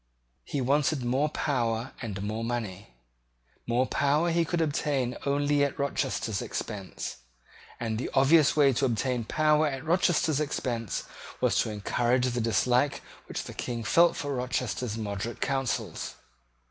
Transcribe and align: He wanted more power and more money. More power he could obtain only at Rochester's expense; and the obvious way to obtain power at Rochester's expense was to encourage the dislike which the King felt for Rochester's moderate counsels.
He 0.45 0.61
wanted 0.61 1.05
more 1.05 1.29
power 1.29 1.91
and 2.01 2.23
more 2.23 2.43
money. 2.43 2.87
More 3.67 3.85
power 3.85 4.31
he 4.31 4.43
could 4.43 4.59
obtain 4.59 5.15
only 5.27 5.63
at 5.63 5.77
Rochester's 5.77 6.41
expense; 6.41 7.17
and 7.79 7.99
the 7.99 8.09
obvious 8.15 8.55
way 8.55 8.73
to 8.73 8.85
obtain 8.85 9.25
power 9.25 9.67
at 9.67 9.85
Rochester's 9.85 10.39
expense 10.39 11.03
was 11.39 11.59
to 11.59 11.69
encourage 11.69 12.25
the 12.27 12.41
dislike 12.41 13.03
which 13.27 13.43
the 13.43 13.53
King 13.53 13.83
felt 13.83 14.15
for 14.15 14.33
Rochester's 14.33 14.97
moderate 14.97 15.39
counsels. 15.39 16.15